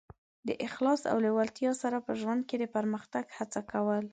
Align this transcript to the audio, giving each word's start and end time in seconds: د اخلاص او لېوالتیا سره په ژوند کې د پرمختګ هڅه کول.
د 0.47 0.49
اخلاص 0.67 1.01
او 1.11 1.17
لېوالتیا 1.25 1.71
سره 1.83 1.97
په 2.05 2.11
ژوند 2.21 2.41
کې 2.49 2.55
د 2.59 2.65
پرمختګ 2.75 3.25
هڅه 3.37 3.61
کول. 3.71 4.05